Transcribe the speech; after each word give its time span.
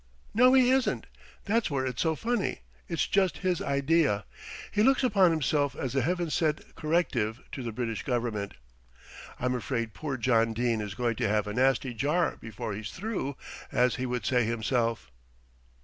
"No, 0.33 0.53
he 0.53 0.71
isn't, 0.71 1.05
that's 1.45 1.69
where 1.69 1.85
it's 1.85 2.01
so 2.01 2.15
funny, 2.15 2.61
it's 2.87 3.05
just 3.05 3.37
his 3.45 3.61
idea. 3.61 4.25
He 4.71 4.81
looks 4.81 5.03
upon 5.03 5.29
himself 5.29 5.75
as 5.75 5.93
a 5.93 6.01
heaven 6.01 6.31
sent 6.31 6.73
corrective 6.73 7.39
to 7.51 7.61
the 7.61 7.71
British 7.71 8.01
Government. 8.01 8.55
I'm 9.39 9.53
afraid 9.53 9.93
poor 9.93 10.17
John 10.17 10.53
Dene 10.55 10.81
is 10.81 10.95
going 10.95 11.17
to 11.17 11.27
have 11.29 11.45
a 11.45 11.53
nasty 11.53 11.93
jar 11.93 12.35
before 12.41 12.73
he's 12.73 12.89
through, 12.89 13.37
as 13.71 13.97
he 13.97 14.07
would 14.07 14.25
say 14.25 14.43
himself." 14.43 15.11